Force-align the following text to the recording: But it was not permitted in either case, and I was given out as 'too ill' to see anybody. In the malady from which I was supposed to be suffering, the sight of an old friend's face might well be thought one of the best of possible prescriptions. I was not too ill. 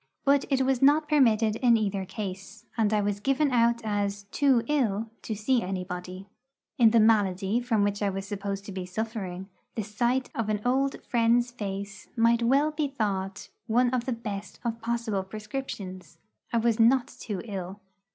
But 0.25 0.45
it 0.49 0.61
was 0.63 0.81
not 0.81 1.07
permitted 1.07 1.57
in 1.57 1.77
either 1.77 2.05
case, 2.05 2.65
and 2.75 2.91
I 2.91 3.01
was 3.01 3.19
given 3.19 3.51
out 3.51 3.81
as 3.83 4.23
'too 4.31 4.63
ill' 4.65 5.11
to 5.21 5.35
see 5.35 5.61
anybody. 5.61 6.27
In 6.79 6.89
the 6.89 6.99
malady 6.99 7.59
from 7.59 7.83
which 7.83 8.01
I 8.01 8.09
was 8.09 8.25
supposed 8.27 8.65
to 8.65 8.71
be 8.71 8.87
suffering, 8.87 9.47
the 9.75 9.83
sight 9.83 10.31
of 10.33 10.49
an 10.49 10.59
old 10.65 11.03
friend's 11.05 11.51
face 11.51 12.07
might 12.15 12.41
well 12.41 12.71
be 12.71 12.87
thought 12.87 13.49
one 13.67 13.91
of 13.91 14.05
the 14.05 14.11
best 14.11 14.59
of 14.65 14.81
possible 14.81 15.21
prescriptions. 15.21 16.17
I 16.51 16.57
was 16.57 16.79
not 16.79 17.07
too 17.07 17.43
ill. 17.45 17.79